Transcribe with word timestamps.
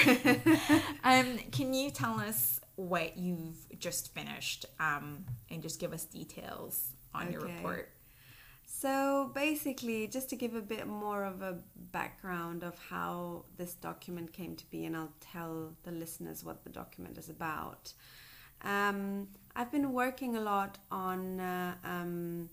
um, 1.04 1.38
can 1.52 1.74
you 1.74 1.92
tell 1.92 2.20
us 2.20 2.60
what 2.76 3.18
you've 3.18 3.68
just 3.80 4.14
finished, 4.14 4.66
um, 4.80 5.26
and 5.50 5.64
just 5.64 5.80
give 5.80 5.94
us 5.94 6.04
details 6.06 6.92
on 7.14 7.32
your 7.32 7.42
report? 7.42 7.90
Basically, 9.34 10.08
just 10.08 10.30
to 10.30 10.36
give 10.36 10.56
a 10.56 10.62
bit 10.62 10.88
more 10.88 11.24
of 11.24 11.42
a 11.42 11.58
background 11.92 12.64
of 12.64 12.78
how 12.90 13.46
this 13.58 13.74
document 13.76 14.34
came 14.34 14.56
to 14.56 14.66
be, 14.70 14.86
and 14.86 14.96
I'll 14.96 15.14
tell 15.20 15.74
the 15.84 15.92
listeners 15.92 16.44
what 16.44 16.64
the 16.64 16.70
document 16.70 17.18
is 17.18 17.30
about. 17.30 17.94
Um, 18.64 19.28
I've 19.56 19.72
been 19.72 19.94
working 19.94 20.36
a 20.38 20.42
lot 20.42 20.78
on 20.92 21.40
uh, 21.40 21.76
um, 21.84 22.50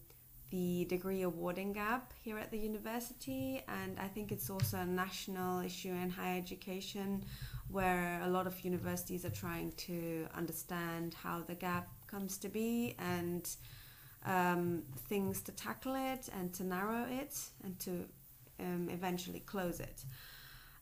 the 0.50 0.86
degree 0.86 1.22
awarding 1.22 1.72
gap 1.72 2.12
here 2.22 2.38
at 2.38 2.50
the 2.50 2.58
university, 2.58 3.62
and 3.68 3.98
I 3.98 4.08
think 4.08 4.32
it's 4.32 4.48
also 4.48 4.78
a 4.78 4.86
national 4.86 5.60
issue 5.60 5.92
in 5.92 6.10
higher 6.10 6.38
education 6.38 7.24
where 7.70 8.20
a 8.22 8.28
lot 8.28 8.46
of 8.46 8.58
universities 8.64 9.24
are 9.24 9.30
trying 9.30 9.72
to 9.72 10.26
understand 10.34 11.14
how 11.22 11.42
the 11.42 11.54
gap 11.54 11.88
comes 12.06 12.38
to 12.38 12.48
be 12.48 12.96
and 12.98 13.48
um, 14.24 14.82
things 15.08 15.42
to 15.42 15.52
tackle 15.52 15.94
it 15.94 16.28
and 16.38 16.52
to 16.54 16.64
narrow 16.64 17.06
it 17.10 17.38
and 17.64 17.78
to 17.80 18.04
um, 18.60 18.88
eventually 18.90 19.40
close 19.40 19.80
it. 19.80 20.04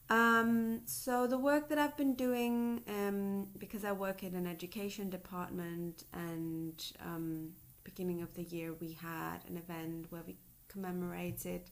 Um, 0.09 0.83
so 0.85 1.27
the 1.27 1.39
work 1.39 1.69
that 1.69 1.79
I've 1.79 1.97
been 1.97 2.15
doing, 2.15 2.83
um, 2.89 3.49
because 3.59 3.85
I 3.85 3.93
work 3.93 4.23
in 4.23 4.35
an 4.35 4.47
education 4.47 5.11
department, 5.11 6.05
and 6.13 6.81
um, 7.01 7.51
beginning 7.83 8.23
of 8.23 8.33
the 8.35 8.45
year 8.45 8.73
we 8.75 8.93
had 8.93 9.39
an 9.49 9.57
event 9.57 10.07
where 10.11 10.23
we 10.25 10.37
commemorated 10.69 11.63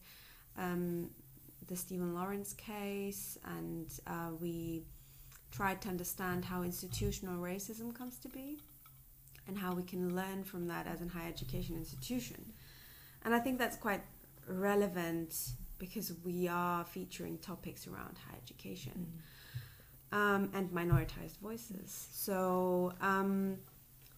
um, 0.59 1.11
the 1.69 1.77
Stephen 1.77 2.13
Lawrence 2.13 2.55
case, 2.55 3.39
and 3.57 3.89
uh, 4.09 4.31
we 4.41 4.83
tried 5.53 5.81
to 5.83 5.89
understand 5.89 6.45
how 6.45 6.63
institutional 6.63 7.41
racism 7.41 7.95
comes 7.95 8.19
to 8.19 8.29
be 8.29 8.59
and 9.47 9.59
how 9.59 9.75
we 9.75 9.83
can 9.83 10.15
learn 10.15 10.45
from 10.45 10.67
that 10.69 10.87
as 10.87 11.01
a 11.03 11.09
higher 11.09 11.29
education 11.29 11.77
institution. 11.77 12.53
And 13.25 13.35
I 13.35 13.39
think 13.39 13.59
that's 13.59 13.77
quite 13.77 14.03
relevant 14.49 15.35
because 15.79 16.13
we 16.25 16.49
are 16.49 16.85
featuring 16.85 17.39
topics 17.39 17.87
around 17.87 18.17
higher 18.27 18.39
education 18.43 19.07
um, 20.13 20.51
and 20.55 20.71
minoritized 20.71 21.39
voices. 21.43 22.09
So, 22.13 22.93
um, 23.01 23.59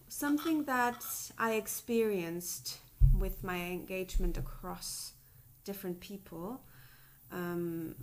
something 0.09 0.63
that 0.65 1.03
I 1.37 1.53
experienced 1.53 2.77
with 3.17 3.43
my 3.43 3.57
engagement 3.57 4.37
across 4.37 5.13
different 5.65 5.99
people, 5.99 6.61
um, 7.31 7.95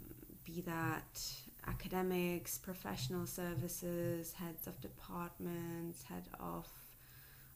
be 0.44 0.60
that 0.62 1.22
academics, 1.66 2.58
professional 2.58 3.26
services, 3.26 4.32
heads 4.34 4.66
of 4.66 4.80
departments, 4.80 6.02
head 6.02 6.28
of 6.38 6.66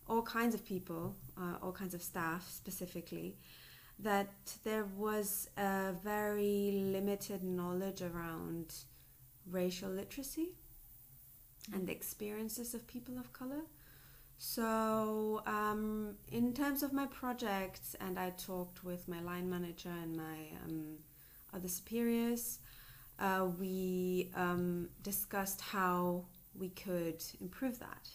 all 0.09 0.23
kinds 0.23 0.55
of 0.55 0.65
people, 0.65 1.15
uh, 1.37 1.57
all 1.63 1.73
kinds 1.73 1.95
of 1.95 2.03
staff 2.03 2.49
specifically, 2.49 3.37
that 3.99 4.31
there 4.65 4.85
was 4.97 5.51
a 5.57 5.93
very 6.03 6.71
limited 6.85 7.43
knowledge 7.43 8.03
around 8.03 8.75
racial 9.51 9.91
literacy 9.91 10.51
and 11.73 11.87
the 11.87 11.93
experiences 11.93 12.75
of 12.75 12.87
people 12.87 13.19
of 13.19 13.33
color. 13.33 13.63
So, 14.39 15.43
um, 15.47 16.15
in 16.31 16.55
terms 16.55 16.85
of 16.85 16.93
my 16.93 17.07
project, 17.07 17.97
and 18.01 18.19
I 18.19 18.31
talked 18.31 18.85
with 18.85 19.09
my 19.09 19.21
line 19.21 19.51
manager 19.51 19.91
and 19.91 20.17
my 20.17 20.39
um, 20.65 20.99
other 21.53 21.67
superiors, 21.67 22.61
uh, 23.19 23.49
we 23.59 24.31
um, 24.37 24.91
discussed 25.03 25.61
how 25.61 26.27
we 26.55 26.69
could 26.69 27.21
improve 27.41 27.81
that. 27.81 28.09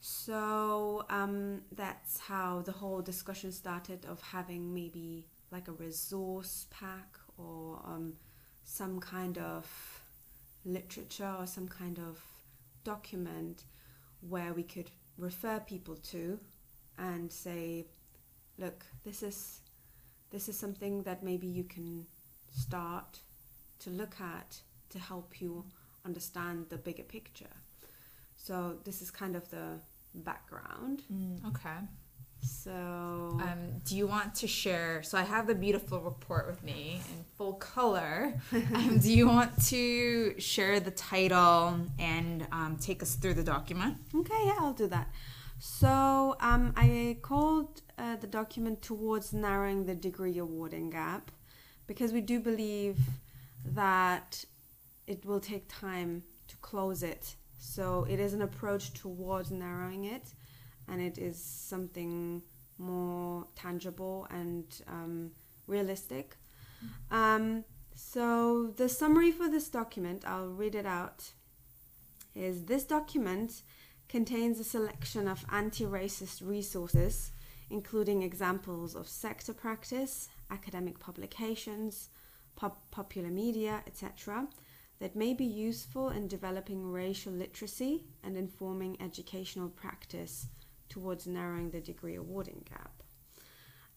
So 0.00 1.04
um, 1.10 1.60
that's 1.72 2.18
how 2.18 2.62
the 2.62 2.72
whole 2.72 3.02
discussion 3.02 3.52
started 3.52 4.06
of 4.06 4.20
having 4.22 4.72
maybe 4.72 5.26
like 5.50 5.68
a 5.68 5.72
resource 5.72 6.66
pack 6.70 7.18
or 7.36 7.80
um, 7.84 8.14
some 8.64 8.98
kind 8.98 9.36
of 9.36 9.66
literature 10.64 11.34
or 11.38 11.46
some 11.46 11.68
kind 11.68 11.98
of 11.98 12.18
document 12.82 13.64
where 14.26 14.54
we 14.54 14.62
could 14.62 14.90
refer 15.18 15.60
people 15.60 15.96
to 15.96 16.38
and 16.98 17.30
say, 17.30 17.86
look, 18.58 18.84
this 19.04 19.22
is 19.22 19.60
this 20.30 20.48
is 20.48 20.56
something 20.56 21.02
that 21.02 21.22
maybe 21.24 21.46
you 21.46 21.64
can 21.64 22.06
start 22.56 23.18
to 23.80 23.90
look 23.90 24.14
at 24.20 24.60
to 24.88 24.98
help 24.98 25.40
you 25.40 25.64
understand 26.06 26.66
the 26.68 26.76
bigger 26.76 27.02
picture. 27.02 27.56
So 28.36 28.78
this 28.84 29.02
is 29.02 29.10
kind 29.10 29.34
of 29.34 29.50
the 29.50 29.80
background. 30.14 31.02
Mm, 31.12 31.46
okay. 31.48 31.78
So 32.42 32.72
Um, 33.42 33.80
do 33.84 33.96
you 33.96 34.06
want 34.06 34.34
to 34.36 34.46
share? 34.46 35.02
So 35.02 35.18
I 35.18 35.22
have 35.22 35.46
the 35.46 35.54
beautiful 35.54 36.00
report 36.00 36.46
with 36.46 36.62
me 36.62 37.00
in 37.10 37.24
full 37.36 37.54
color. 37.54 38.40
um, 38.74 38.98
do 38.98 39.12
you 39.12 39.26
want 39.26 39.62
to 39.66 40.34
share 40.40 40.80
the 40.80 40.90
title 40.90 41.78
and 41.98 42.46
um, 42.50 42.76
take 42.80 43.02
us 43.02 43.14
through 43.16 43.34
the 43.34 43.44
document? 43.44 43.98
okay, 44.14 44.42
yeah, 44.46 44.56
I'll 44.58 44.72
do 44.72 44.86
that. 44.88 45.10
So 45.58 46.36
um, 46.40 46.72
I 46.76 47.18
called 47.20 47.82
uh, 47.98 48.16
the 48.16 48.26
document 48.26 48.80
towards 48.80 49.34
narrowing 49.34 49.84
the 49.84 49.94
degree 49.94 50.38
awarding 50.38 50.88
gap 50.88 51.30
because 51.86 52.12
we 52.14 52.22
do 52.22 52.40
believe 52.40 52.96
that 53.66 54.44
it 55.06 55.26
will 55.26 55.40
take 55.40 55.64
time 55.68 56.22
to 56.48 56.56
close 56.56 57.02
it. 57.02 57.34
So 57.70 58.04
it 58.10 58.18
is 58.18 58.34
an 58.34 58.42
approach 58.42 58.94
towards 58.94 59.52
narrowing 59.52 60.04
it, 60.06 60.34
and 60.88 61.00
it 61.00 61.18
is 61.18 61.38
something 61.40 62.42
more 62.78 63.46
tangible 63.54 64.26
and 64.28 64.64
um, 64.88 65.30
realistic. 65.68 66.36
Um, 67.12 67.64
so 67.94 68.72
the 68.76 68.88
summary 68.88 69.30
for 69.30 69.48
this 69.48 69.68
document, 69.68 70.24
I'll 70.26 70.48
read 70.48 70.74
it 70.74 70.84
out, 70.84 71.30
is 72.34 72.64
this 72.64 72.82
document 72.82 73.62
contains 74.08 74.58
a 74.58 74.64
selection 74.64 75.28
of 75.28 75.44
anti-racist 75.52 76.44
resources, 76.44 77.30
including 77.70 78.24
examples 78.24 78.96
of 78.96 79.06
sector 79.06 79.52
practice, 79.52 80.28
academic 80.50 80.98
publications, 80.98 82.08
pop- 82.56 82.90
popular 82.90 83.30
media, 83.30 83.84
etc., 83.86 84.48
that 85.00 85.16
may 85.16 85.34
be 85.34 85.44
useful 85.44 86.10
in 86.10 86.28
developing 86.28 86.90
racial 86.92 87.32
literacy 87.32 88.04
and 88.22 88.36
informing 88.36 89.00
educational 89.00 89.68
practice 89.68 90.46
towards 90.88 91.26
narrowing 91.26 91.70
the 91.70 91.80
degree 91.80 92.16
awarding 92.16 92.62
gap. 92.68 93.02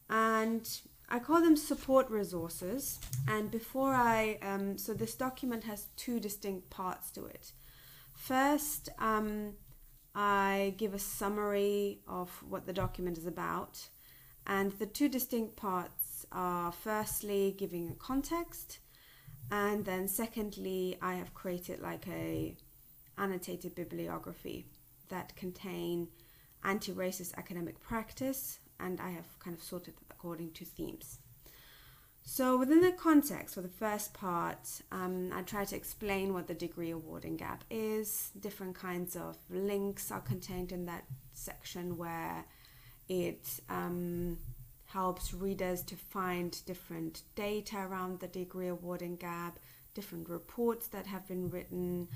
And 0.09 0.67
I 1.09 1.19
call 1.19 1.41
them 1.41 1.57
support 1.57 2.09
resources. 2.09 2.99
And 3.27 3.51
before 3.51 3.93
I, 3.93 4.37
um, 4.41 4.77
so 4.77 4.93
this 4.93 5.15
document 5.15 5.65
has 5.65 5.87
two 5.97 6.19
distinct 6.19 6.69
parts 6.69 7.11
to 7.11 7.25
it. 7.25 7.51
First, 8.15 8.89
um, 8.99 9.53
I 10.15 10.75
give 10.77 10.93
a 10.93 10.99
summary 10.99 11.99
of 12.07 12.29
what 12.47 12.65
the 12.65 12.73
document 12.73 13.17
is 13.17 13.25
about. 13.25 13.89
And 14.45 14.71
the 14.73 14.85
two 14.85 15.09
distinct 15.09 15.55
parts 15.55 16.25
are 16.31 16.71
firstly 16.71 17.55
giving 17.57 17.89
a 17.89 17.95
context, 17.95 18.79
and 19.51 19.85
then 19.85 20.07
secondly, 20.07 20.97
I 21.01 21.15
have 21.15 21.33
created 21.33 21.81
like 21.81 22.07
a 22.07 22.55
annotated 23.17 23.75
bibliography 23.75 24.65
that 25.09 25.35
contain 25.35 26.07
anti-racist 26.63 27.35
academic 27.35 27.79
practice, 27.81 28.59
and 28.79 28.99
I 28.99 29.11
have 29.11 29.39
kind 29.39 29.55
of 29.55 29.61
sorted 29.61 29.93
according 30.09 30.51
to 30.53 30.65
themes. 30.65 31.19
So 32.25 32.57
within 32.57 32.79
the 32.79 32.93
context 32.93 33.55
for 33.55 33.61
the 33.61 33.67
first 33.67 34.13
part, 34.13 34.81
um, 34.91 35.31
I 35.33 35.41
try 35.41 35.65
to 35.65 35.75
explain 35.75 36.33
what 36.33 36.47
the 36.47 36.53
degree 36.53 36.91
awarding 36.91 37.35
gap 37.35 37.65
is. 37.69 38.31
Different 38.39 38.75
kinds 38.75 39.17
of 39.17 39.35
links 39.49 40.09
are 40.09 40.21
contained 40.21 40.71
in 40.71 40.85
that 40.85 41.03
section 41.33 41.97
where 41.97 42.45
it 43.09 43.59
um, 43.69 44.37
helps 44.93 45.33
readers 45.33 45.81
to 45.83 45.95
find 45.95 46.63
different 46.65 47.23
data 47.35 47.77
around 47.77 48.19
the 48.19 48.27
degree 48.27 48.67
awarding 48.67 49.15
gap, 49.15 49.59
different 49.93 50.29
reports 50.29 50.87
that 50.87 51.07
have 51.07 51.27
been 51.27 51.49
written, 51.49 52.07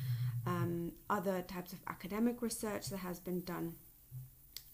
um, 0.45 0.91
other 1.09 1.41
types 1.41 1.73
of 1.73 1.79
academic 1.87 2.41
research 2.41 2.89
that 2.89 2.97
has 2.97 3.19
been 3.19 3.41
done. 3.41 3.73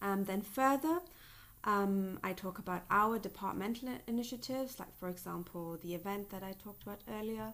Um, 0.01 0.25
then 0.25 0.41
further, 0.41 0.99
um, 1.63 2.19
I 2.23 2.33
talk 2.33 2.59
about 2.59 2.83
our 2.91 3.17
departmental 3.19 3.89
initiatives, 4.07 4.79
like 4.79 4.93
for 4.99 5.09
example 5.09 5.77
the 5.81 5.95
event 5.95 6.29
that 6.29 6.43
I 6.43 6.53
talked 6.63 6.83
about 6.83 7.01
earlier, 7.09 7.53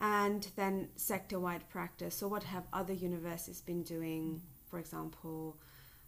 and 0.00 0.46
then 0.56 0.88
sector-wide 0.96 1.68
practice. 1.68 2.14
So 2.14 2.28
what 2.28 2.44
have 2.44 2.64
other 2.72 2.92
universities 2.92 3.60
been 3.60 3.82
doing? 3.82 4.42
For 4.70 4.78
example, 4.78 5.56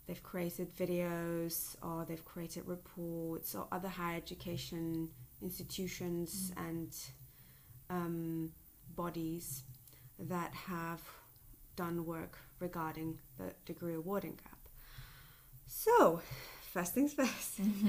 they've 0.06 0.22
created 0.22 0.74
videos 0.76 1.76
or 1.82 2.04
they've 2.04 2.24
created 2.24 2.64
reports 2.66 3.54
or 3.54 3.66
other 3.72 3.88
higher 3.88 4.16
education 4.16 5.08
institutions 5.40 6.52
mm. 6.54 6.68
and 6.68 6.96
um, 7.90 8.52
bodies 8.94 9.64
that 10.18 10.52
have 10.54 11.02
done 11.76 12.04
work 12.04 12.38
regarding 12.58 13.18
the 13.38 13.52
degree 13.64 13.94
awarding 13.94 14.38
gap. 14.42 14.58
So, 15.66 16.20
first 16.72 16.94
things 16.94 17.14
1st 17.14 17.60
mm-hmm. 17.60 17.88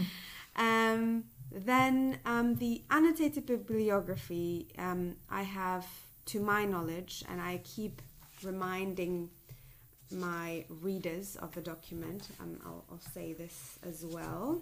um, 0.56 1.24
then 1.52 2.20
um, 2.26 2.56
the 2.56 2.84
annotated 2.90 3.46
bibliography, 3.46 4.68
um, 4.78 5.16
I 5.30 5.44
have, 5.44 5.86
to 6.28 6.40
my 6.40 6.66
knowledge, 6.66 7.24
and 7.30 7.42
I 7.42 7.62
keep 7.64 8.02
reminding 8.44 9.30
my 10.14 10.66
readers 10.70 11.36
of 11.38 11.54
the 11.54 11.62
document, 11.62 12.28
um, 12.40 12.60
I'll, 12.66 12.86
I'll 12.92 13.12
say 13.14 13.34
this 13.34 13.80
as 13.88 14.06
well. 14.06 14.62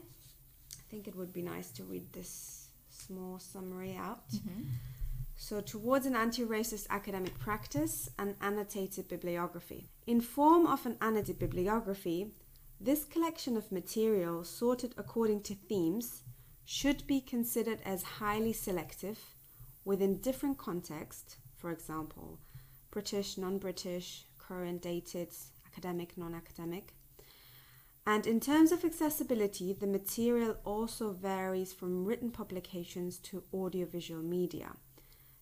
I 0.73 0.83
think 0.89 1.07
it 1.07 1.15
would 1.15 1.33
be 1.33 1.41
nice 1.41 1.71
to 1.71 1.83
read 1.83 2.11
this 2.13 2.67
small 2.89 3.39
summary 3.39 3.95
out. 3.95 4.29
Mm-hmm. 4.31 4.63
So, 5.35 5.59
towards 5.59 6.05
an 6.05 6.15
anti 6.15 6.43
racist 6.45 6.87
academic 6.89 7.37
practice, 7.39 8.09
an 8.19 8.35
annotated 8.41 9.07
bibliography. 9.07 9.89
In 10.05 10.21
form 10.21 10.67
of 10.67 10.85
an 10.85 10.97
annotated 11.01 11.39
bibliography, 11.39 12.31
this 12.79 13.05
collection 13.05 13.57
of 13.57 13.71
material 13.71 14.43
sorted 14.43 14.93
according 14.97 15.41
to 15.43 15.55
themes 15.55 16.23
should 16.65 17.05
be 17.07 17.21
considered 17.21 17.79
as 17.85 18.03
highly 18.03 18.53
selective 18.53 19.19
within 19.83 20.17
different 20.17 20.57
contexts, 20.57 21.37
for 21.57 21.71
example, 21.71 22.39
British, 22.91 23.37
non 23.37 23.57
British, 23.57 24.25
current, 24.51 24.81
dated, 24.81 25.29
academic, 25.65 26.17
non 26.17 26.35
academic. 26.35 26.93
And 28.05 28.27
in 28.27 28.39
terms 28.39 28.71
of 28.71 28.83
accessibility, 28.83 29.73
the 29.73 29.87
material 29.87 30.57
also 30.65 31.11
varies 31.11 31.71
from 31.71 32.03
written 32.03 32.31
publications 32.31 33.17
to 33.19 33.43
audiovisual 33.53 34.23
media. 34.23 34.71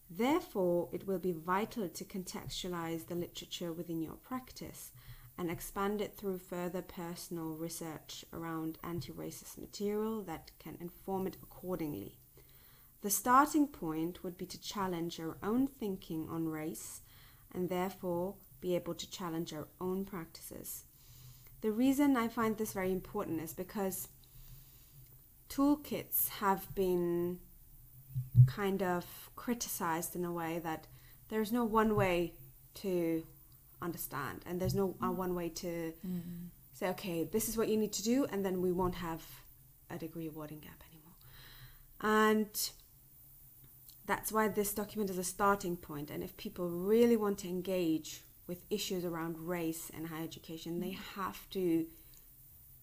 Therefore, 0.09 0.89
it 0.91 1.07
will 1.07 1.19
be 1.19 1.31
vital 1.31 1.87
to 1.87 2.03
contextualize 2.03 3.07
the 3.07 3.15
literature 3.15 3.71
within 3.71 4.01
your 4.01 4.15
practice 4.15 4.91
and 5.37 5.49
expand 5.49 6.01
it 6.01 6.15
through 6.15 6.39
further 6.39 6.81
personal 6.81 7.55
research 7.55 8.25
around 8.33 8.77
anti 8.83 9.13
racist 9.13 9.57
material 9.57 10.21
that 10.23 10.51
can 10.59 10.77
inform 10.81 11.25
it 11.25 11.37
accordingly. 11.41 12.17
The 13.01 13.09
starting 13.09 13.67
point 13.67 14.23
would 14.23 14.37
be 14.37 14.45
to 14.47 14.61
challenge 14.61 15.19
our 15.19 15.37
own 15.41 15.67
thinking 15.67 16.27
on 16.29 16.49
race 16.49 17.01
and 17.53 17.69
therefore 17.69 18.35
be 18.61 18.75
able 18.75 18.93
to 18.93 19.09
challenge 19.09 19.53
our 19.53 19.67
own 19.79 20.05
practices. 20.05 20.83
The 21.61 21.71
reason 21.71 22.15
I 22.15 22.27
find 22.27 22.57
this 22.57 22.73
very 22.73 22.91
important 22.91 23.41
is 23.41 23.53
because 23.53 24.07
toolkits 25.49 26.29
have 26.29 26.73
been 26.75 27.39
kind 28.47 28.81
of 28.81 29.05
criticized 29.35 30.15
in 30.15 30.23
a 30.23 30.31
way 30.31 30.59
that 30.63 30.87
there's 31.29 31.51
no 31.51 31.63
one 31.63 31.95
way 31.95 32.33
to 32.75 33.23
understand 33.81 34.41
and 34.45 34.59
there's 34.59 34.75
no 34.75 34.95
uh, 35.01 35.07
mm. 35.07 35.15
one 35.15 35.35
way 35.35 35.49
to 35.49 35.93
mm. 36.05 36.21
say 36.73 36.89
okay 36.89 37.23
this 37.23 37.47
is 37.47 37.57
what 37.57 37.69
you 37.69 37.77
need 37.77 37.93
to 37.93 38.03
do 38.03 38.25
and 38.25 38.45
then 38.45 38.61
we 38.61 38.71
won't 38.71 38.95
have 38.95 39.21
a 39.89 39.97
degree 39.97 40.27
awarding 40.27 40.59
gap 40.59 40.81
anymore 40.91 41.15
and 42.01 42.71
that's 44.05 44.31
why 44.31 44.47
this 44.47 44.73
document 44.73 45.09
is 45.09 45.17
a 45.17 45.23
starting 45.23 45.77
point 45.77 46.09
and 46.09 46.23
if 46.23 46.35
people 46.35 46.67
really 46.67 47.15
want 47.15 47.37
to 47.37 47.47
engage 47.47 48.21
with 48.49 48.65
issues 48.69 49.05
around 49.05 49.37
race 49.39 49.89
and 49.95 50.07
higher 50.07 50.23
education 50.23 50.81
they 50.81 50.91
mm. 50.91 51.15
have 51.15 51.49
to 51.49 51.85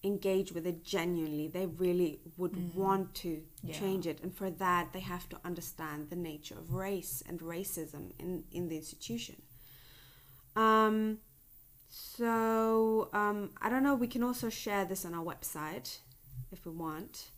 engage 0.02 0.52
with 0.52 0.66
it 0.66 0.84
genuinely 0.84 1.48
they 1.48 1.66
really 1.66 2.20
would 2.38 2.52
mm. 2.52 2.74
want 2.74 3.14
to 3.14 3.42
yeah. 3.62 3.78
change 3.78 4.06
it 4.06 4.20
and 4.22 4.34
for 4.34 4.48
that 4.50 4.92
they 4.94 5.00
have 5.00 5.28
to 5.28 5.36
understand 5.44 6.08
the 6.08 6.16
nature 6.16 6.56
of 6.58 6.72
race 6.72 7.22
and 7.28 7.40
racism 7.40 8.12
in, 8.18 8.44
in 8.50 8.68
the 8.68 8.76
institution 8.76 9.36
um, 10.56 11.18
so 11.88 13.10
um, 13.12 13.50
I 13.60 13.68
don't 13.68 13.82
know. 13.82 13.94
We 13.94 14.08
can 14.08 14.22
also 14.22 14.48
share 14.48 14.84
this 14.84 15.04
on 15.04 15.14
our 15.14 15.24
website 15.24 15.98
if 16.50 16.64
we 16.64 16.72
want. 16.72 17.30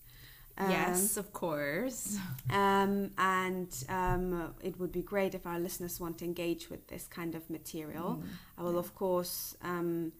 Um, 0.58 0.70
yes, 0.70 1.16
of 1.16 1.32
course. 1.32 2.18
Um, 2.50 3.12
and 3.16 3.72
um, 3.88 4.54
it 4.60 4.78
would 4.80 4.90
be 4.90 5.02
great 5.02 5.34
if 5.34 5.46
our 5.46 5.58
listeners 5.58 6.00
want 6.00 6.18
to 6.18 6.24
engage 6.24 6.68
with 6.68 6.88
this 6.88 7.06
kind 7.06 7.36
of 7.36 7.48
material. 7.48 8.20
Mm, 8.20 8.28
I 8.58 8.62
will, 8.64 8.72
yeah. 8.72 8.78
of 8.80 8.94
course, 8.96 9.56
um, 9.62 10.12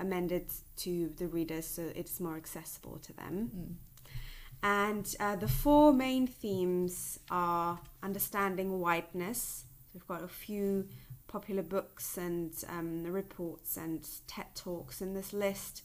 amend 0.00 0.32
it 0.32 0.52
to 0.78 1.12
the 1.16 1.28
readers 1.28 1.66
so 1.66 1.92
it's 1.94 2.18
more 2.18 2.36
accessible 2.36 2.98
to 2.98 3.12
them. 3.12 3.50
Mm. 3.56 3.74
And 4.64 5.14
uh, 5.20 5.36
the 5.36 5.46
four 5.46 5.92
main 5.92 6.26
themes 6.26 7.20
are 7.30 7.78
understanding 8.02 8.80
whiteness. 8.80 9.64
So 9.78 9.90
we've 9.94 10.08
got 10.08 10.24
a 10.24 10.28
few 10.28 10.88
popular 11.28 11.62
books 11.62 12.16
and 12.16 12.52
um, 12.68 13.04
reports 13.04 13.76
and 13.76 14.08
TED 14.26 14.46
Talks 14.54 15.02
in 15.02 15.14
this 15.14 15.32
list. 15.32 15.82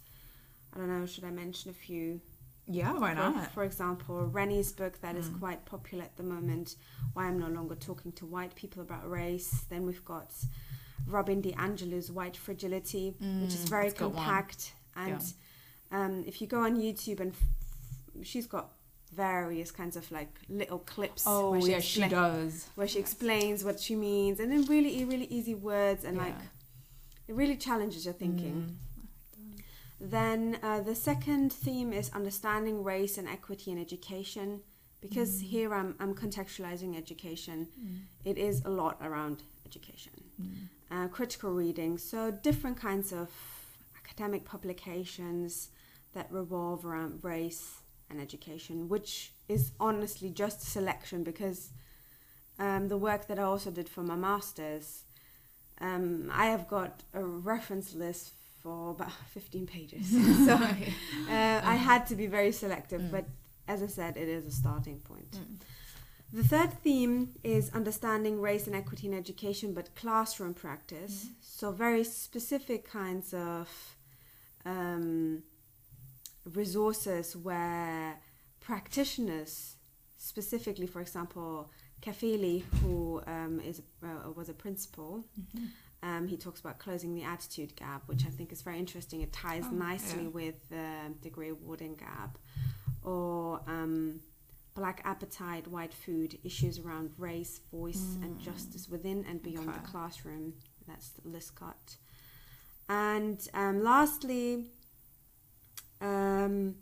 I 0.74 0.77
don't 0.77 0.88
know, 0.88 1.05
should 1.05 1.25
I 1.25 1.31
mention 1.31 1.69
a 1.69 1.74
few? 1.74 2.22
Yeah, 2.71 2.93
why 2.93 3.15
for, 3.15 3.15
not? 3.15 3.51
For 3.51 3.63
example, 3.63 4.27
Reni's 4.27 4.71
book 4.71 5.01
that 5.01 5.15
mm. 5.15 5.19
is 5.19 5.29
quite 5.39 5.65
popular 5.65 6.03
at 6.03 6.15
the 6.17 6.23
moment, 6.23 6.75
Why 7.13 7.25
I'm 7.25 7.39
No 7.39 7.47
Longer 7.47 7.75
Talking 7.75 8.11
to 8.13 8.27
White 8.27 8.53
People 8.53 8.83
About 8.83 9.09
Race. 9.09 9.65
Then 9.69 9.88
we've 9.88 10.05
got 10.05 10.31
Robin 11.07 11.41
DiAngelo's 11.41 12.11
White 12.11 12.38
Fragility, 12.38 13.15
mm, 13.21 13.41
which 13.41 13.55
is 13.55 13.65
mm, 13.65 13.69
very 13.69 13.91
compact. 13.91 14.73
And 14.95 15.21
yeah. 15.91 16.05
um, 16.05 16.23
if 16.27 16.41
you 16.41 16.47
go 16.47 16.61
on 16.61 16.79
YouTube 16.79 17.19
and 17.19 17.31
f- 17.31 18.27
she's 18.27 18.45
got 18.45 18.69
various 19.15 19.71
kinds 19.71 19.97
of 19.97 20.11
like 20.11 20.31
little 20.47 20.79
clips. 20.79 21.23
Oh, 21.25 21.51
where 21.51 21.61
she 21.61 21.71
yeah, 21.71 21.79
she 21.79 22.07
does. 22.07 22.67
Where 22.75 22.88
she 22.88 22.99
yes. 22.99 23.09
explains 23.09 23.63
what 23.63 23.79
she 23.79 23.95
means, 23.95 24.39
and 24.39 24.53
in 24.53 24.65
really, 24.65 25.03
really 25.05 25.25
easy 25.25 25.55
words, 25.55 26.03
and 26.03 26.17
yeah. 26.17 26.23
like 26.23 26.35
it 27.27 27.33
really 27.33 27.57
challenges 27.57 28.05
your 28.05 28.13
thinking. 28.13 28.69
Mm. 28.69 28.75
Then 30.00 30.60
uh, 30.63 30.79
the 30.79 30.96
second 30.96 31.51
theme 31.51 31.91
is 31.91 32.10
understanding 32.13 32.84
race 32.84 33.18
and 33.18 33.27
equity 33.27 33.72
in 33.72 33.79
education, 33.79 34.62
because 35.01 35.41
mm. 35.41 35.48
here 35.48 35.74
I'm, 35.74 35.96
I'm 36.00 36.15
contextualizing 36.15 36.98
education. 36.98 37.68
Mm. 37.79 38.00
It 38.24 38.38
is 38.38 38.63
a 38.63 38.70
lot 38.70 38.98
around 39.01 39.44
education, 39.65 40.13
mm. 40.41 40.68
uh, 40.89 41.08
critical 41.10 41.51
reading, 41.51 41.98
so 41.98 42.32
different 42.32 42.77
kinds 42.77 43.12
of 43.12 43.29
academic 43.98 44.46
publications 44.46 45.70
that 46.13 46.32
revolve 46.32 46.86
around 46.86 47.20
race 47.22 47.82
and 48.10 48.20
education, 48.22 48.89
which 48.89 49.34
is 49.48 49.72
honestly 49.79 50.29
just 50.29 50.62
selection 50.62 51.24
because 51.24 51.72
um, 52.58 52.88
the 52.88 52.98
work 52.98 53.27
that 53.27 53.38
I 53.38 53.44
also 53.44 53.70
did 53.70 53.88
for 53.88 54.01
my 54.01 54.15
master's, 54.15 55.03
um, 55.79 56.32
I 56.34 56.48
have 56.48 56.68
got 56.68 57.03
a 57.13 57.24
reference 57.24 57.94
list 57.94 58.34
for 58.62 58.92
about 58.92 59.12
15 59.34 59.68
pages. 59.68 60.10
so 60.46 60.54
uh, 60.54 61.62
I 61.63 61.75
had 61.75 62.08
to 62.08 62.16
be 62.16 62.28
very 62.28 62.51
selective, 62.51 63.01
mm. 63.01 63.12
but 63.12 63.25
as 63.68 63.84
I 63.84 63.88
said, 63.88 64.18
it 64.18 64.28
is 64.28 64.46
a 64.46 64.51
starting 64.51 65.00
point. 65.00 65.32
Mm. 65.32 65.58
The 66.32 66.44
third 66.44 66.74
theme 66.84 67.30
is 67.44 67.72
understanding 67.74 68.39
race 68.39 68.68
and 68.68 68.75
equity 68.75 69.08
in 69.08 69.13
education, 69.16 69.74
but 69.74 69.96
classroom 69.96 70.54
practice. 70.54 71.25
Mm. 71.25 71.34
So, 71.42 71.72
very 71.72 72.04
specific 72.04 72.89
kinds 72.89 73.34
of 73.34 73.68
um, 74.66 75.44
resources 76.46 77.36
where 77.36 78.18
practitioners, 78.60 79.75
specifically, 80.18 80.86
for 80.86 81.01
example, 81.01 81.72
Kafele, 82.01 82.63
who 82.82 83.22
um, 83.25 83.60
is 83.60 83.82
uh, 84.04 84.32
was 84.36 84.50
a 84.50 84.54
principal, 84.54 85.25
mm-hmm. 85.39 85.66
Um, 86.01 86.27
he 86.27 86.38
talks 86.38 86.60
about 86.62 86.79
closing 86.79 87.13
the 87.13 87.24
attitude 87.24 87.75
gap, 87.75 88.03
which 88.08 88.25
I 88.25 88.29
think 88.29 88.51
is 88.51 88.62
very 88.62 88.79
interesting. 88.79 89.22
It 89.22 89.34
ties 89.34 89.65
oh, 89.68 89.74
nicely 89.74 90.24
yeah. 90.24 90.29
with 90.29 90.70
the 90.70 91.13
degree 91.22 91.50
awarding 91.50 91.96
gap, 91.96 92.38
or 93.03 93.62
um, 93.68 94.22
black 94.75 95.01
appetite, 95.03 95.68
white 95.68 95.94
food, 95.94 96.38
issues 96.44 96.79
around 96.79 97.12
race, 97.18 97.60
voice, 97.72 97.98
mm. 98.18 98.24
and 98.24 98.39
justice 98.39 98.88
within 98.88 99.25
and 99.27 99.44
beyond 99.44 99.70
okay. 99.70 99.77
the 99.77 99.88
classroom. 99.88 100.53
That's 100.88 101.12
Lyiscott. 101.27 101.98
And 102.88 103.46
um, 103.53 103.84
lastly, 103.84 104.65
um, 106.01 106.75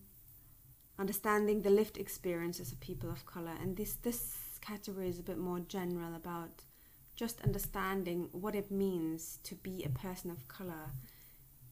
understanding 1.00 1.62
the 1.62 1.70
lived 1.70 1.98
experiences 1.98 2.72
of 2.72 2.80
people 2.80 3.10
of 3.10 3.26
color. 3.26 3.54
And 3.62 3.76
this 3.76 3.94
this 3.96 4.36
category 4.62 5.10
is 5.10 5.20
a 5.20 5.24
bit 5.24 5.38
more 5.38 5.60
general 5.60 6.16
about 6.16 6.64
just 7.18 7.42
understanding 7.42 8.30
what 8.32 8.56
it 8.56 8.72
means 8.72 9.40
to 9.44 9.56
be 9.56 9.84
a 9.84 9.90
person 9.90 10.32
of 10.32 10.48
color 10.48 10.92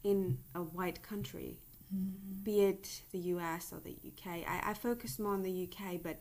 in 0.04 0.40
a 0.56 0.60
white 0.60 1.02
country, 1.04 1.60
mm-hmm. 1.96 2.44
be 2.44 2.62
it 2.62 3.04
the 3.12 3.20
US 3.20 3.72
or 3.72 3.80
the 3.80 3.92
UK. 3.92 4.44
I, 4.48 4.72
I 4.72 4.74
focus 4.74 5.20
more 5.20 5.34
on 5.34 5.44
the 5.44 5.70
UK, 5.70 6.02
but 6.04 6.20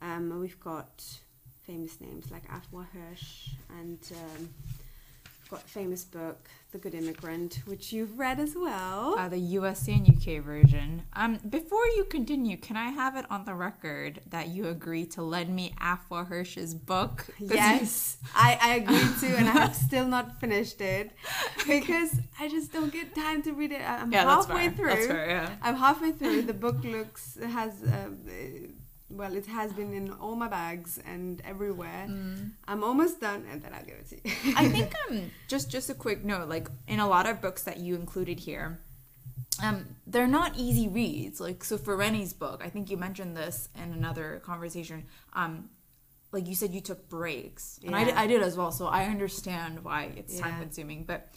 um, 0.00 0.40
we've 0.40 0.60
got 0.60 1.04
famous 1.66 2.00
names 2.00 2.30
like 2.30 2.48
Afua 2.48 2.86
Hirsch 2.92 3.50
and 3.80 3.98
um, 4.12 4.48
famous 5.60 6.04
book, 6.04 6.48
The 6.72 6.78
Good 6.78 6.94
Immigrant, 6.94 7.62
which 7.66 7.92
you've 7.92 8.18
read 8.18 8.38
as 8.40 8.54
well. 8.56 9.18
Uh, 9.18 9.28
the 9.28 9.38
US 9.38 9.88
and 9.88 10.08
UK 10.08 10.42
version. 10.42 11.02
Um, 11.14 11.38
before 11.48 11.86
you 11.96 12.04
continue, 12.04 12.56
can 12.56 12.76
I 12.76 12.90
have 12.90 13.16
it 13.16 13.24
on 13.30 13.44
the 13.44 13.54
record 13.54 14.20
that 14.30 14.48
you 14.48 14.68
agree 14.68 15.06
to 15.06 15.22
lend 15.22 15.54
me 15.54 15.74
Afua 15.80 16.26
Hirsch's 16.26 16.74
book? 16.74 17.26
Yes, 17.38 18.18
I, 18.34 18.58
I 18.60 18.74
agree 18.76 19.08
too, 19.20 19.34
and 19.36 19.48
I 19.48 19.52
have 19.52 19.74
still 19.88 20.06
not 20.06 20.40
finished 20.40 20.80
it 20.80 21.12
because 21.66 22.18
I 22.38 22.48
just 22.48 22.72
don't 22.72 22.92
get 22.92 23.14
time 23.14 23.42
to 23.42 23.52
read 23.52 23.72
it. 23.72 23.82
I'm 23.82 24.12
yeah, 24.12 24.24
halfway 24.24 24.70
through. 24.70 24.90
That's 24.90 25.06
fair. 25.06 25.28
Yeah. 25.28 25.50
I'm 25.62 25.76
halfway 25.76 26.12
through. 26.12 26.42
The 26.42 26.54
book 26.54 26.82
looks 26.84 27.38
has 27.42 27.82
uh, 27.82 28.08
well, 29.16 29.34
it 29.36 29.46
has 29.46 29.72
been 29.72 29.92
in 29.92 30.10
all 30.12 30.34
my 30.36 30.48
bags 30.48 30.98
and 31.06 31.40
everywhere. 31.44 32.06
I'm 32.66 32.82
almost 32.84 33.20
done, 33.20 33.44
and 33.50 33.62
then 33.62 33.72
I'll 33.74 33.84
give 33.84 33.96
it 33.96 34.08
to 34.10 34.16
you. 34.16 34.54
I 34.62 34.68
think 34.68 34.92
um 35.08 35.30
just 35.48 35.70
just 35.70 35.90
a 35.90 35.94
quick 35.94 36.24
note, 36.24 36.48
like 36.48 36.68
in 36.88 37.00
a 37.00 37.08
lot 37.08 37.26
of 37.26 37.40
books 37.40 37.62
that 37.64 37.78
you 37.78 37.94
included 37.94 38.40
here, 38.40 38.80
um, 39.62 39.96
they're 40.06 40.26
not 40.26 40.56
easy 40.56 40.88
reads. 40.88 41.40
Like 41.40 41.64
so 41.64 41.76
for 41.78 41.96
Reni's 41.96 42.32
book, 42.32 42.62
I 42.64 42.68
think 42.68 42.90
you 42.90 42.96
mentioned 42.96 43.36
this 43.36 43.68
in 43.76 43.92
another 43.92 44.40
conversation. 44.44 45.04
Um, 45.34 45.70
like 46.32 46.46
you 46.48 46.54
said, 46.54 46.72
you 46.72 46.80
took 46.80 47.08
breaks, 47.10 47.78
and 47.84 47.94
I, 47.94 48.04
did, 48.04 48.14
Yeah. 48.14 48.20
I 48.22 48.26
did 48.26 48.42
as 48.42 48.56
well. 48.56 48.72
So 48.72 48.86
I 48.86 49.04
understand 49.04 49.84
why 49.84 50.12
it's 50.16 50.38
time 50.38 50.58
consuming, 50.60 51.04
but 51.04 51.28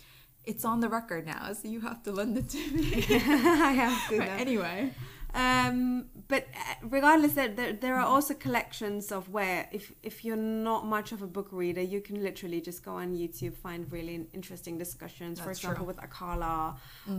it's 0.46 0.63
on 0.63 0.79
the 0.79 0.88
record 0.88 1.25
now, 1.25 1.51
so 1.53 1.67
you 1.67 1.82
have 1.82 2.01
to 2.03 2.12
lend 2.13 2.38
it 2.38 2.48
to 2.50 2.58
me. 2.72 3.03
I 3.10 3.74
have 3.74 4.10
to. 4.10 4.20
Right, 4.20 4.39
anyway, 4.39 4.94
Um, 5.36 6.06
but 6.30 6.48
uh, 6.56 6.75
regardless, 6.84 7.34
there, 7.34 7.50
there, 7.50 7.74
there 7.74 7.96
are 7.96 8.06
also 8.06 8.34
collections 8.34 9.12
of 9.12 9.27
where 9.30 9.68
if, 9.74 9.92
if 10.01 10.24
you're 10.24 10.38
not 10.38 10.86
much 10.86 11.12
of 11.12 11.22
a 11.22 11.27
book 11.27 11.50
reader, 11.51 11.82
you 11.82 12.00
can 12.00 12.24
literally 12.24 12.62
just 12.62 12.86
go 12.86 12.94
on 12.94 13.13
YouTube, 13.13 13.54
find 13.54 13.92
really 13.92 14.27
interesting 14.34 14.77
discussions. 14.77 15.42
For 15.42 15.51
example, 15.51 15.86
true. 15.86 15.88
with 15.88 15.98
Akala, 15.98 16.77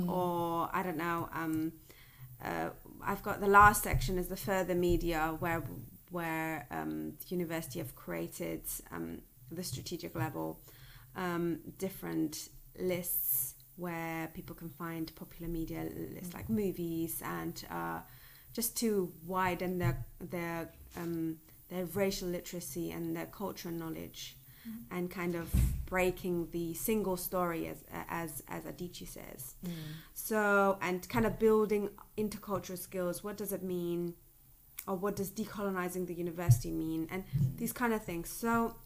or 0.09 0.71
I 0.73 0.83
don't 0.83 0.97
know. 0.97 1.29
Um, 1.35 1.73
uh, 2.43 2.71
I've 3.05 3.23
got 3.23 3.41
the 3.41 3.49
last 3.49 3.83
section 3.83 4.19
is 4.19 4.29
the 4.29 4.37
further 4.37 4.75
media 4.75 5.37
where 5.39 5.63
where 6.11 6.67
um, 6.71 7.13
the 7.21 7.27
university 7.35 7.79
have 7.81 7.95
created 7.95 8.63
um, 8.93 9.21
the 9.51 9.63
strategic 9.63 10.15
level 10.15 10.61
um, 11.17 11.61
different 11.79 12.49
lists 12.79 13.56
where 13.76 14.28
people 14.35 14.54
can 14.56 14.68
find 14.71 15.14
popular 15.16 15.50
media 15.50 15.87
lists 16.14 16.35
like 16.35 16.49
movies 16.49 17.23
and 17.25 17.64
uh, 17.71 18.00
just 18.52 18.76
to 18.76 19.12
widen 19.26 19.78
their 19.78 20.04
their 20.21 20.71
um, 20.97 21.38
their 21.68 21.85
racial 21.87 22.28
literacy 22.28 22.90
and 22.90 23.14
their 23.16 23.26
cultural 23.26 23.75
knowledge 23.75 24.37
and 24.90 25.11
kind 25.11 25.35
of 25.35 25.52
breaking 25.87 26.49
the 26.50 26.75
single 26.75 27.16
story 27.16 27.68
as 27.68 27.76
as 28.09 28.42
as 28.49 28.64
Adichie 28.64 29.06
says. 29.06 29.54
So 30.14 30.78
and 30.80 31.09
kind 31.09 31.26
of 31.26 31.38
building 31.38 31.90
intercultural 32.18 32.78
skills 32.78 33.23
what 33.23 33.37
does 33.37 33.52
it 33.52 33.62
mean? 33.62 34.14
Or 34.88 34.97
what 34.97 35.16
does 35.16 35.30
decolonizing 35.30 36.06
the 36.06 36.14
university 36.14 36.71
mean? 36.71 37.09
And 37.11 37.25
these 37.56 37.73
kind 37.73 37.92
of 37.92 38.04
things. 38.04 38.28
So 38.28 38.76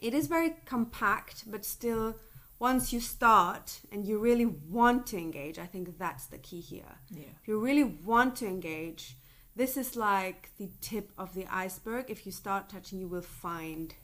it 0.00 0.14
is 0.14 0.26
very 0.26 0.56
compact 0.66 1.50
but 1.50 1.64
still 1.64 2.14
once 2.58 2.92
you 2.92 3.00
start 3.00 3.80
and 3.92 4.06
you 4.06 4.18
really 4.18 4.46
want 4.46 5.06
to 5.06 5.16
engage 5.16 5.58
i 5.58 5.66
think 5.66 5.98
that's 5.98 6.26
the 6.26 6.38
key 6.38 6.60
here 6.60 6.94
yeah. 7.10 7.24
if 7.40 7.46
you 7.48 7.58
really 7.60 7.84
want 7.84 8.34
to 8.36 8.46
engage 8.46 9.16
this 9.54 9.76
is 9.76 9.96
like 9.96 10.50
the 10.58 10.70
tip 10.80 11.12
of 11.18 11.34
the 11.34 11.46
iceberg 11.50 12.06
if 12.08 12.24
you 12.26 12.32
start 12.32 12.68
touching 12.68 12.98
you 12.98 13.08
will 13.08 13.22
find 13.22 13.94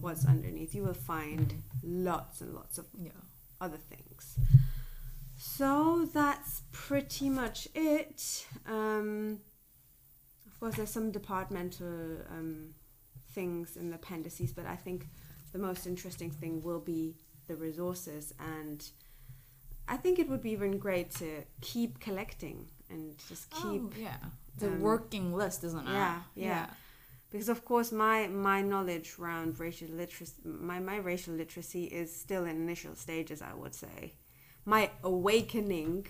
what's 0.00 0.24
underneath 0.26 0.74
you 0.74 0.82
will 0.82 0.94
find 0.94 1.62
lots 1.82 2.40
and 2.40 2.54
lots 2.54 2.78
of 2.78 2.86
Yeah. 2.98 3.10
other 3.60 3.76
things. 3.76 4.38
So 5.36 6.08
that's 6.12 6.62
pretty 6.72 7.28
much 7.28 7.68
it. 7.74 8.46
Um, 8.66 9.40
of 10.46 10.58
course, 10.58 10.76
there's 10.76 10.90
some 10.90 11.10
departmental 11.10 12.18
um, 12.30 12.74
things 13.32 13.76
in 13.76 13.90
the 13.90 13.96
appendices, 13.96 14.52
but 14.52 14.66
I 14.66 14.76
think 14.76 15.08
the 15.52 15.58
most 15.58 15.86
interesting 15.86 16.30
thing 16.30 16.62
will 16.62 16.80
be 16.80 17.16
the 17.48 17.56
resources. 17.56 18.34
And 18.38 18.84
I 19.88 19.96
think 19.96 20.18
it 20.18 20.28
would 20.28 20.42
be 20.42 20.50
even 20.50 20.78
great 20.78 21.10
to 21.22 21.42
keep 21.60 22.00
collecting 22.00 22.66
and 22.90 23.16
just 23.28 23.50
keep 23.50 23.82
oh, 23.82 23.90
yeah. 23.98 24.16
The 24.58 24.68
um, 24.68 24.80
working 24.80 25.34
list, 25.34 25.64
isn't 25.64 25.86
it? 25.86 25.92
yeah, 25.92 26.20
yeah. 26.34 26.66
because 27.30 27.48
of 27.50 27.64
course 27.64 27.92
my 27.92 28.26
my 28.28 28.62
knowledge 28.62 29.08
around 29.18 29.58
racial 29.60 29.88
literacy 29.88 30.32
my, 30.44 30.78
my 30.78 30.96
racial 30.96 31.34
literacy 31.34 31.84
is 32.00 32.08
still 32.24 32.44
in 32.44 32.56
initial 32.66 32.94
stages 32.94 33.42
i 33.42 33.52
would 33.52 33.74
say 33.74 34.14
my 34.64 34.88
awakening 35.02 36.06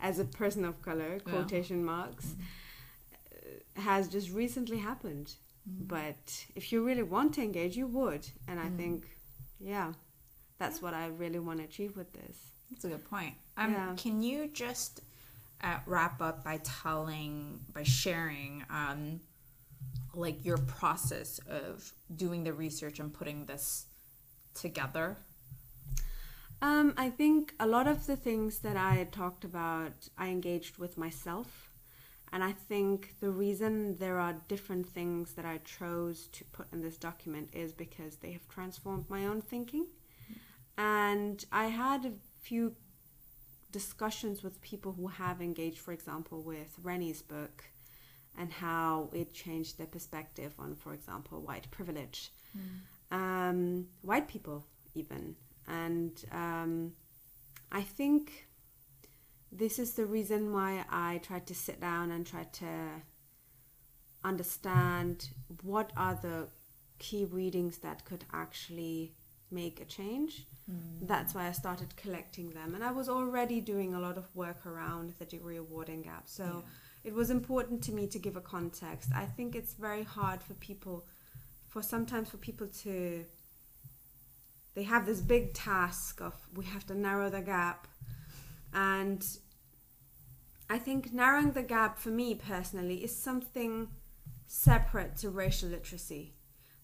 as 0.00 0.18
a 0.18 0.24
person 0.24 0.64
of 0.64 0.80
color 0.88 1.12
Yeah. 1.18 1.32
quotation 1.32 1.84
marks 1.84 2.26
uh, 2.36 3.80
has 3.88 4.08
just 4.08 4.30
recently 4.30 4.78
happened 4.78 5.28
but 5.66 6.46
if 6.54 6.72
you 6.72 6.82
really 6.88 7.02
want 7.02 7.34
to 7.34 7.42
engage 7.42 7.76
you 7.76 7.86
would 7.86 8.24
and 8.48 8.58
i 8.60 8.68
Mm. 8.68 8.76
think 8.80 8.98
yeah 9.60 9.92
that's 10.58 10.82
what 10.82 10.94
i 10.94 11.06
really 11.06 11.38
want 11.38 11.58
to 11.58 11.64
achieve 11.64 11.96
with 11.96 12.12
this 12.12 12.36
That's 12.70 12.84
a 12.84 12.88
good 12.88 13.04
point. 13.08 13.34
Um, 13.56 13.72
Yeah. 13.72 13.94
Can 13.96 14.22
you 14.22 14.48
just 14.48 15.00
uh, 15.62 15.78
wrap 15.86 16.20
up 16.20 16.44
by 16.44 16.58
telling, 16.62 17.60
by 17.72 17.82
sharing, 17.82 18.64
um, 18.70 19.20
like 20.14 20.44
your 20.44 20.58
process 20.58 21.40
of 21.48 21.92
doing 22.14 22.44
the 22.44 22.52
research 22.52 23.00
and 23.00 23.12
putting 23.12 23.46
this 23.46 23.86
together? 24.54 25.16
Um, 26.60 26.94
I 26.96 27.08
think 27.10 27.54
a 27.60 27.66
lot 27.66 27.86
of 27.86 28.06
the 28.06 28.16
things 28.16 28.58
that 28.60 28.76
I 28.76 29.04
talked 29.12 29.44
about, 29.44 30.08
I 30.18 30.28
engaged 30.28 30.78
with 30.78 30.98
myself. 30.98 31.70
And 32.32 32.44
I 32.44 32.52
think 32.52 33.14
the 33.20 33.30
reason 33.30 33.96
there 33.98 34.18
are 34.18 34.34
different 34.48 34.86
things 34.86 35.32
that 35.34 35.46
I 35.46 35.58
chose 35.64 36.26
to 36.32 36.44
put 36.44 36.66
in 36.72 36.82
this 36.82 36.98
document 36.98 37.48
is 37.54 37.72
because 37.72 38.16
they 38.16 38.32
have 38.32 38.46
transformed 38.48 39.08
my 39.08 39.26
own 39.26 39.40
thinking. 39.40 39.86
And 40.78 41.44
I 41.50 41.66
had 41.66 42.06
a 42.06 42.12
few 42.40 42.76
discussions 43.72 44.44
with 44.44 44.62
people 44.62 44.92
who 44.92 45.08
have 45.08 45.42
engaged, 45.42 45.78
for 45.78 45.92
example, 45.92 46.42
with 46.42 46.78
Reni's 46.82 47.20
book 47.20 47.64
and 48.38 48.52
how 48.52 49.10
it 49.12 49.34
changed 49.34 49.76
their 49.76 49.88
perspective 49.88 50.54
on, 50.56 50.76
for 50.76 50.94
example, 50.94 51.42
white 51.42 51.68
privilege, 51.72 52.32
um, 53.10 53.88
white 54.02 54.28
people 54.28 54.64
even. 54.94 55.34
And 55.66 56.24
um, 56.30 56.92
I 57.72 57.82
think 57.82 58.46
this 59.50 59.80
is 59.80 59.94
the 59.94 60.06
reason 60.06 60.52
why 60.52 60.84
I 60.88 61.18
tried 61.18 61.48
to 61.48 61.54
sit 61.54 61.80
down 61.80 62.12
and 62.12 62.24
try 62.24 62.44
to 62.44 63.02
understand 64.22 65.28
what 65.62 65.92
are 65.96 66.14
the 66.14 66.46
key 67.00 67.24
readings 67.24 67.78
that 67.78 68.04
could 68.04 68.24
actually 68.32 69.14
make 69.50 69.80
a 69.80 69.84
change. 69.84 70.46
Mm. 70.70 71.06
That's 71.06 71.34
why 71.34 71.48
I 71.48 71.52
started 71.52 71.96
collecting 71.96 72.50
them. 72.50 72.74
And 72.74 72.84
I 72.84 72.90
was 72.90 73.08
already 73.08 73.60
doing 73.60 73.94
a 73.94 74.00
lot 74.00 74.18
of 74.18 74.34
work 74.34 74.66
around 74.66 75.14
the 75.18 75.24
degree 75.24 75.56
awarding 75.56 76.02
gap. 76.02 76.24
So 76.26 76.64
it 77.04 77.14
was 77.14 77.30
important 77.30 77.82
to 77.84 77.92
me 77.92 78.06
to 78.08 78.18
give 78.18 78.36
a 78.36 78.40
context. 78.40 79.10
I 79.14 79.24
think 79.24 79.54
it's 79.54 79.74
very 79.74 80.02
hard 80.02 80.42
for 80.42 80.54
people, 80.54 81.06
for 81.68 81.82
sometimes 81.82 82.28
for 82.28 82.36
people 82.36 82.66
to, 82.82 83.24
they 84.74 84.82
have 84.82 85.06
this 85.06 85.20
big 85.20 85.54
task 85.54 86.20
of 86.20 86.34
we 86.54 86.66
have 86.66 86.86
to 86.86 86.94
narrow 86.94 87.30
the 87.30 87.40
gap. 87.40 87.88
And 88.74 89.24
I 90.68 90.78
think 90.78 91.14
narrowing 91.14 91.52
the 91.52 91.62
gap 91.62 91.98
for 91.98 92.10
me 92.10 92.34
personally 92.34 93.02
is 93.02 93.16
something 93.16 93.88
separate 94.46 95.16
to 95.18 95.30
racial 95.30 95.70
literacy. 95.70 96.34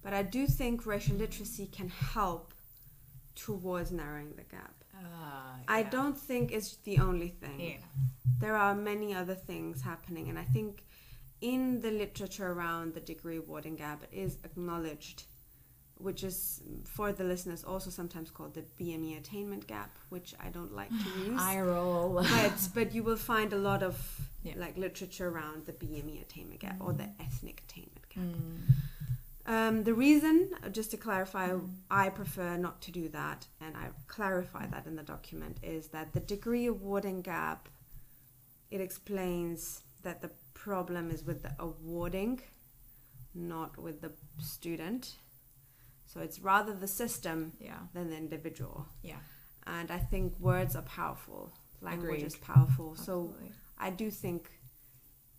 But 0.02 0.14
I 0.14 0.22
do 0.22 0.46
think 0.46 0.86
racial 0.86 1.16
literacy 1.16 1.66
can 1.66 1.88
help 1.88 2.53
towards 3.34 3.90
narrowing 3.92 4.32
the 4.36 4.44
gap. 4.44 4.74
Uh, 4.96 5.56
I 5.68 5.82
don't 5.82 6.16
think 6.16 6.52
it's 6.52 6.76
the 6.84 6.98
only 6.98 7.28
thing. 7.28 7.60
Yeah. 7.60 7.76
There 8.38 8.56
are 8.56 8.74
many 8.74 9.14
other 9.14 9.34
things 9.34 9.82
happening, 9.82 10.28
and 10.28 10.38
I 10.38 10.44
think 10.44 10.84
in 11.40 11.80
the 11.80 11.90
literature 11.90 12.50
around 12.52 12.94
the 12.94 13.00
degree 13.00 13.38
awarding 13.38 13.76
gap, 13.76 14.02
it 14.04 14.16
is 14.16 14.38
acknowledged, 14.44 15.24
which 15.98 16.22
is 16.24 16.62
for 16.84 17.12
the 17.12 17.24
listeners 17.24 17.64
also 17.64 17.90
sometimes 17.90 18.30
called 18.30 18.54
the 18.54 18.64
BME 18.80 19.18
attainment 19.18 19.66
gap, 19.66 19.98
which 20.10 20.34
I 20.40 20.48
don't 20.50 20.74
like 20.74 20.90
to 20.90 21.20
use. 21.30 21.40
eye 21.40 21.60
roll. 21.60 22.14
but 22.30 22.68
but 22.74 22.94
you 22.94 23.02
will 23.02 23.16
find 23.16 23.52
a 23.52 23.58
lot 23.58 23.82
of 23.82 23.96
Yeah. 24.44 24.54
like 24.56 24.76
literature 24.78 25.28
around 25.28 25.66
the 25.66 25.72
BME 25.72 26.20
attainment 26.22 26.60
gap 26.60 26.76
or 26.80 26.92
the 26.92 27.08
ethnic 27.20 27.62
attainment 27.68 28.08
gap. 28.08 28.24
Mm. 28.24 28.60
Um, 29.46 29.84
the 29.84 29.92
reason, 29.94 30.50
uh, 30.64 30.70
just 30.70 30.90
to 30.92 30.96
clarify, 30.96 31.54
I 31.90 32.08
prefer 32.08 32.56
not 32.56 32.80
to 32.82 32.90
do 32.90 33.08
that, 33.10 33.46
and 33.60 33.76
I 33.76 33.88
clarify 34.06 34.66
that 34.68 34.86
in 34.86 34.96
the 34.96 35.02
document, 35.02 35.58
is 35.62 35.88
that 35.88 36.12
the 36.14 36.20
degree 36.20 36.66
awarding 36.66 37.20
gap, 37.20 37.68
it 38.70 38.80
explains 38.80 39.82
that 40.02 40.22
the 40.22 40.30
problem 40.54 41.10
is 41.10 41.24
with 41.24 41.42
the 41.42 41.52
awarding 41.58 42.40
not 43.34 43.76
with 43.76 44.00
the 44.00 44.12
student. 44.40 45.16
So 46.06 46.20
it's 46.20 46.38
rather 46.38 46.72
the 46.72 46.86
system 46.86 47.52
Yeah. 47.60 47.80
than 47.92 48.08
the 48.10 48.16
individual. 48.16 48.86
Yeah. 49.02 49.18
And 49.66 49.90
I 49.90 49.98
think 49.98 50.38
words 50.38 50.76
are 50.76 50.82
powerful. 50.82 51.52
Language 51.80 52.10
Agreed. 52.18 52.26
is 52.26 52.36
powerful. 52.36 52.94
So 52.94 53.34
I 53.76 53.90
do 53.90 54.10
think 54.10 54.50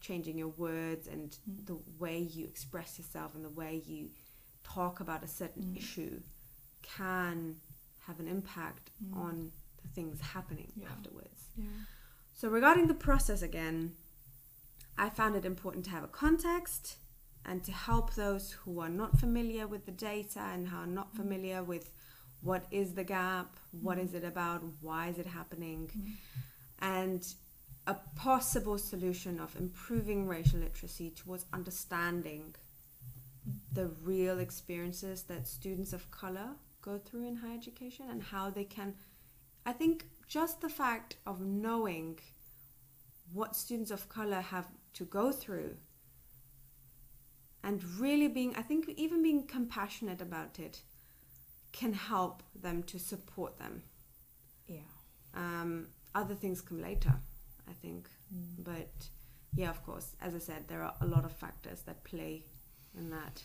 changing 0.01 0.37
your 0.37 0.49
words 0.49 1.07
and 1.07 1.37
Mm. 1.49 1.65
the 1.65 1.75
way 1.99 2.19
you 2.19 2.45
express 2.45 2.97
yourself 2.99 3.33
and 3.35 3.43
the 3.43 3.49
way 3.49 3.81
you 3.85 4.11
talk 4.63 4.99
about 4.99 5.23
a 5.23 5.27
certain 5.27 5.63
Mm. 5.63 5.77
issue 5.77 6.21
can 6.81 7.59
have 7.99 8.19
an 8.19 8.27
impact 8.27 8.91
Mm. 9.03 9.15
on 9.15 9.51
the 9.81 9.87
things 9.89 10.21
happening 10.21 10.71
Yeah. 10.75 10.89
afterwards. 10.91 11.49
Yeah. 11.55 11.67
So, 12.33 12.49
regarding 12.49 12.87
the 12.87 12.93
process 12.93 13.41
again, 13.41 13.95
I 14.97 15.09
found 15.09 15.35
it 15.35 15.45
important 15.45 15.85
to 15.85 15.91
have 15.91 16.03
a 16.03 16.07
context 16.07 16.97
and 17.43 17.63
to 17.63 17.71
help 17.71 18.13
those 18.15 18.51
who 18.51 18.79
are 18.79 18.89
not 18.89 19.19
familiar 19.19 19.67
with 19.67 19.85
the 19.85 19.91
data 19.91 20.39
and 20.39 20.69
are 20.69 20.87
not 20.87 21.13
Mm. 21.13 21.17
familiar 21.17 21.63
with 21.63 21.91
what 22.41 22.65
is 22.71 22.93
the 22.93 23.03
gap, 23.03 23.57
what 23.71 23.97
is 23.97 24.13
it 24.13 24.23
about, 24.23 24.61
why 24.81 25.07
is 25.07 25.17
it 25.17 25.25
happening, 25.27 25.87
Mm. 25.87 26.17
and 26.79 27.35
a 27.87 27.95
possible 28.15 28.77
solution 28.77 29.39
of 29.39 29.55
improving 29.55 30.27
racial 30.27 30.59
literacy 30.59 31.11
towards 31.11 31.45
understanding 31.53 32.55
the 33.73 33.87
real 34.01 34.39
experiences 34.39 35.23
that 35.23 35.47
students 35.47 35.93
of 35.93 36.09
color 36.09 36.49
go 36.81 36.97
through 36.97 37.27
in 37.27 37.35
higher 37.35 37.55
education 37.55 38.05
and 38.09 38.23
how 38.23 38.49
they 38.49 38.63
can 38.63 38.95
I 39.65 39.73
think 39.73 40.05
just 40.27 40.61
the 40.61 40.69
fact 40.69 41.17
of 41.25 41.41
knowing 41.41 42.19
what 43.33 43.55
students 43.55 43.91
of 43.91 44.07
color 44.09 44.41
have 44.41 44.67
to 44.93 45.05
go 45.05 45.31
through 45.31 45.75
and 47.63 47.83
really 47.99 48.27
being 48.27 48.55
I 48.55 48.61
think 48.61 48.89
even 48.97 49.21
being 49.21 49.45
compassionate 49.45 50.21
about 50.21 50.59
it 50.59 50.81
can 51.71 51.93
help 51.93 52.41
them 52.59 52.83
to 52.83 52.97
support 52.97 53.57
them. 53.57 53.83
Yeah. 54.65 54.91
Um, 55.33 55.87
other 56.13 56.33
things 56.33 56.61
come 56.61 56.81
later, 56.81 57.15
I 57.69 57.74
think. 57.74 58.07
Mm. 58.34 58.63
But 58.63 58.89
yeah, 59.55 59.69
of 59.69 59.84
course, 59.86 60.15
as 60.22 60.36
I 60.36 60.39
said, 60.39 60.67
there 60.67 60.84
are 60.84 60.93
a 61.01 61.05
lot 61.05 61.25
of 61.25 61.31
factors 61.31 61.81
that 61.86 62.03
play 62.03 62.43
in 62.98 63.10
that 63.12 63.41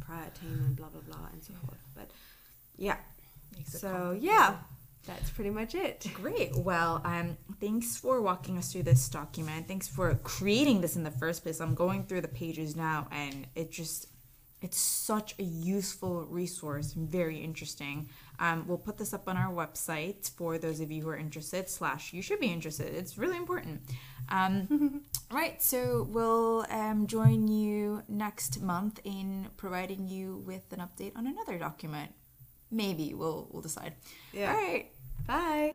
prior 0.00 0.30
team 0.40 0.62
and 0.66 0.76
blah 0.76 0.88
blah 0.88 1.02
blah, 1.02 1.26
and 1.32 1.42
so 1.42 1.52
Yeah. 1.52 1.66
forth. 1.66 1.80
But 1.94 2.10
yeah, 2.76 2.96
so 3.66 4.16
yeah, 4.18 4.56
that's 5.06 5.30
pretty 5.30 5.50
much 5.50 5.74
it. 5.74 6.06
Great. 6.14 6.56
Well, 6.56 7.00
um, 7.04 7.36
thanks 7.60 7.96
for 7.96 8.20
walking 8.20 8.58
us 8.58 8.72
through 8.72 8.84
this 8.84 9.08
document. 9.08 9.68
Thanks 9.68 9.88
for 9.88 10.14
creating 10.22 10.80
this 10.80 10.96
in 10.96 11.02
the 11.04 11.10
first 11.10 11.42
place. 11.42 11.60
I'm 11.60 11.74
going 11.74 12.04
through 12.04 12.22
the 12.22 12.28
pages 12.28 12.76
now, 12.76 13.08
and 13.10 13.46
it 13.54 13.70
just 13.70 14.06
it's 14.62 14.78
such 14.78 15.34
a 15.38 15.42
useful 15.42 16.26
resource 16.26 16.92
very 16.92 17.38
interesting. 17.38 18.08
Um, 18.40 18.64
we'll 18.66 18.78
put 18.78 18.96
this 18.96 19.12
up 19.12 19.28
on 19.28 19.36
our 19.36 19.52
website 19.52 20.30
for 20.30 20.56
those 20.58 20.80
of 20.80 20.90
you 20.90 21.02
who 21.02 21.10
are 21.10 21.16
interested. 21.16 21.68
Slash, 21.68 22.12
you 22.12 22.22
should 22.22 22.40
be 22.40 22.46
interested. 22.46 22.92
It's 22.94 23.18
really 23.18 23.36
important. 23.36 23.82
Um, 24.30 25.02
right. 25.30 25.62
So 25.62 26.08
we'll 26.10 26.66
um, 26.70 27.06
join 27.06 27.46
you 27.46 28.02
next 28.08 28.60
month 28.60 28.98
in 29.04 29.48
providing 29.56 30.08
you 30.08 30.42
with 30.46 30.72
an 30.72 30.80
update 30.80 31.12
on 31.16 31.26
another 31.26 31.58
document. 31.58 32.12
Maybe 32.70 33.14
we'll 33.14 33.48
we'll 33.50 33.62
decide. 33.62 33.94
Yeah. 34.32 34.52
All 34.52 34.56
right. 34.56 34.90
Bye. 35.26 35.74